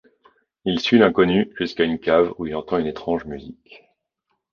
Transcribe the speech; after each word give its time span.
Il 0.65 0.79
suit 0.79 0.97
l'inconnu 0.97 1.53
jusqu'à 1.59 1.83
une 1.83 1.99
cave 1.99 2.33
où 2.39 2.47
il 2.47 2.55
entend 2.55 2.79
une 2.79 2.87
étrange 2.87 3.25
musique. 3.25 3.83